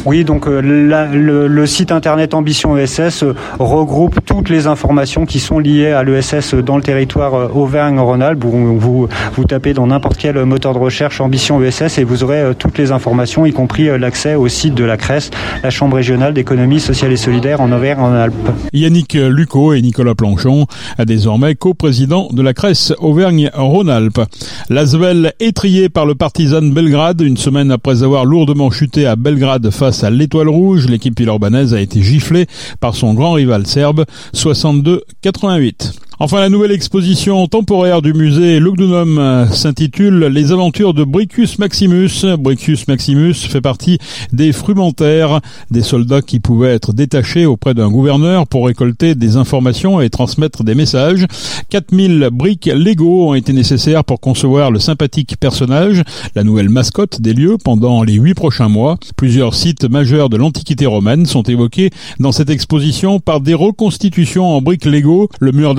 Oui, 0.05 0.23
donc 0.23 0.47
la, 0.47 1.05
le, 1.05 1.47
le, 1.47 1.65
site 1.65 1.91
internet 1.91 2.33
Ambition 2.33 2.77
ESS 2.77 3.25
regroupe 3.59 4.19
toutes 4.25 4.49
les 4.49 4.67
informations 4.67 5.25
qui 5.25 5.39
sont 5.39 5.59
liées 5.59 5.91
à 5.91 6.03
l'ESS 6.03 6.55
dans 6.55 6.77
le 6.77 6.83
territoire 6.83 7.33
euh, 7.35 7.47
Auvergne-Rhône-Alpes. 7.53 8.43
Vous, 8.43 8.79
vous, 8.79 9.07
vous, 9.33 9.45
dans 9.59 9.87
n'importe 9.87 10.17
quel 10.17 10.43
moteur 10.45 10.73
de 10.73 10.79
recherche 10.79 11.21
Ambition 11.21 11.61
ESS 11.61 11.99
et 11.99 12.03
vous 12.03 12.23
aurez 12.23 12.39
euh, 12.39 12.53
toutes 12.57 12.77
les 12.77 12.91
informations, 12.91 13.45
y 13.45 13.53
compris 13.53 13.87
euh, 13.87 13.97
l'accès 13.97 14.33
au 14.35 14.47
site 14.47 14.73
de 14.73 14.83
la 14.83 14.97
CRES, 14.97 15.29
la 15.63 15.69
Chambre 15.69 15.95
régionale 15.95 16.33
d'économie 16.33 16.79
sociale 16.79 17.11
et 17.11 17.17
solidaire 17.17 17.61
en 17.61 17.71
Auvergne-Rhône-Alpes. 17.71 18.51
Yannick 18.73 19.13
Lucot 19.13 19.73
et 19.73 19.81
Nicolas 19.81 20.15
Planchon, 20.15 20.65
désormais 21.05 21.55
co-président 21.55 22.29
de 22.31 22.41
la 22.41 22.53
CRES 22.53 22.93
Auvergne-Rhône-Alpes. 22.97 24.21
L'Asvel 24.69 25.33
étrié 25.39 25.89
par 25.89 26.05
le 26.05 26.15
partisan 26.15 26.63
Belgrade 26.63 27.21
une 27.21 27.37
semaine 27.37 27.71
après 27.71 28.03
avoir 28.03 28.25
lourdement 28.25 28.71
chuté 28.71 29.05
à 29.05 29.15
Belgrade 29.15 29.69
face 29.69 30.03
à 30.03 30.09
l'Étoile 30.09 30.49
Rouge. 30.49 30.87
L'équipe 30.87 31.17
villeurbanaise 31.17 31.73
a 31.73 31.81
été 31.81 32.01
giflée 32.01 32.47
par 32.79 32.95
son 32.95 33.13
grand 33.13 33.33
rival 33.33 33.67
serbe 33.67 34.05
62-88. 34.33 35.93
Enfin, 36.19 36.39
la 36.39 36.49
nouvelle 36.49 36.71
exposition 36.71 37.47
temporaire 37.47 38.03
du 38.03 38.13
musée 38.13 38.59
Lugdunum 38.59 39.47
s'intitule 39.51 40.25
Les 40.25 40.51
aventures 40.51 40.93
de 40.93 41.03
Bricus 41.03 41.57
Maximus. 41.57 42.25
Bricus 42.37 42.87
Maximus 42.87 43.33
fait 43.33 43.61
partie 43.61 43.97
des 44.31 44.51
frumentaires, 44.51 45.41
des 45.71 45.81
soldats 45.81 46.21
qui 46.21 46.39
pouvaient 46.39 46.73
être 46.73 46.93
détachés 46.93 47.47
auprès 47.47 47.73
d'un 47.73 47.89
gouverneur 47.89 48.45
pour 48.45 48.67
récolter 48.67 49.15
des 49.15 49.37
informations 49.37 50.01
et 50.01 50.11
transmettre 50.11 50.63
des 50.63 50.75
messages. 50.75 51.25
4000 51.69 52.29
briques 52.31 52.69
Lego 52.71 53.29
ont 53.29 53.33
été 53.33 53.51
nécessaires 53.51 54.03
pour 54.03 54.19
concevoir 54.19 54.69
le 54.69 54.77
sympathique 54.77 55.37
personnage, 55.39 56.03
la 56.35 56.43
nouvelle 56.43 56.69
mascotte 56.69 57.21
des 57.21 57.33
lieux 57.33 57.57
pendant 57.61 58.03
les 58.03 58.13
huit 58.13 58.35
prochains 58.35 58.69
mois. 58.69 58.97
Plusieurs 59.17 59.55
sites 59.55 59.85
majeurs 59.85 60.29
de 60.29 60.37
l'Antiquité 60.37 60.85
romaine 60.85 61.25
sont 61.25 61.43
évoqués 61.43 61.89
dans 62.19 62.31
cette 62.31 62.51
exposition 62.51 63.19
par 63.19 63.41
des 63.41 63.55
reconstitutions 63.55 64.55
en 64.55 64.61
briques 64.61 64.85
Lego, 64.85 65.27
le 65.39 65.51
mur 65.51 65.73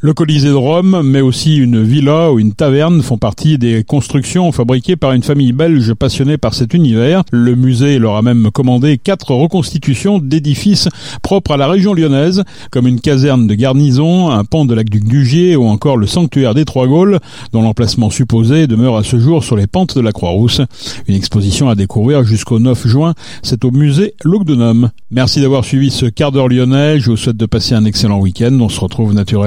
le 0.00 0.12
Colisée 0.12 0.50
de 0.50 0.54
Rome, 0.54 1.00
mais 1.02 1.22
aussi 1.22 1.56
une 1.56 1.82
villa 1.82 2.30
ou 2.30 2.38
une 2.38 2.52
taverne 2.52 3.00
font 3.00 3.16
partie 3.16 3.56
des 3.56 3.84
constructions 3.84 4.52
fabriquées 4.52 4.96
par 4.96 5.12
une 5.12 5.22
famille 5.22 5.52
belge 5.52 5.94
passionnée 5.94 6.36
par 6.36 6.52
cet 6.52 6.74
univers. 6.74 7.22
Le 7.32 7.54
musée 7.54 7.98
leur 7.98 8.16
a 8.16 8.22
même 8.22 8.50
commandé 8.50 8.98
quatre 8.98 9.34
reconstitutions 9.34 10.18
d'édifices 10.18 10.90
propres 11.22 11.52
à 11.52 11.56
la 11.56 11.68
région 11.68 11.94
lyonnaise, 11.94 12.44
comme 12.70 12.86
une 12.86 13.00
caserne 13.00 13.46
de 13.46 13.54
garnison, 13.54 14.30
un 14.30 14.44
pont 14.44 14.66
de 14.66 14.74
l'aqueduc 14.74 15.04
d'Ugier 15.04 15.56
ou 15.56 15.64
encore 15.64 15.96
le 15.96 16.06
sanctuaire 16.06 16.52
des 16.52 16.66
Trois 16.66 16.86
Gaules, 16.86 17.18
dont 17.52 17.62
l'emplacement 17.62 18.10
supposé 18.10 18.66
demeure 18.66 18.96
à 18.96 19.04
ce 19.04 19.18
jour 19.18 19.42
sur 19.42 19.56
les 19.56 19.66
pentes 19.66 19.96
de 19.96 20.02
la 20.02 20.12
Croix-Rousse. 20.12 20.60
Une 21.08 21.14
exposition 21.14 21.70
à 21.70 21.74
découvrir 21.74 22.24
jusqu'au 22.24 22.58
9 22.58 22.86
juin, 22.86 23.14
c'est 23.42 23.64
au 23.64 23.70
musée 23.70 24.14
Lugdunum. 24.22 24.90
Merci 25.10 25.40
d'avoir 25.40 25.64
suivi 25.64 25.90
ce 25.90 26.04
quart 26.04 26.30
d'heure 26.30 26.48
lyonnais, 26.48 27.00
je 27.00 27.10
vous 27.10 27.16
souhaite 27.16 27.38
de 27.38 27.46
passer 27.46 27.74
un 27.74 27.86
excellent 27.86 28.18
week-end, 28.18 28.58
on 28.60 28.68
se 28.68 28.80
retrouve 28.80 29.14
naturellement 29.14 29.45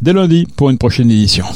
dès 0.00 0.12
lundi 0.12 0.46
pour 0.56 0.70
une 0.70 0.78
prochaine 0.78 1.10
édition. 1.10 1.46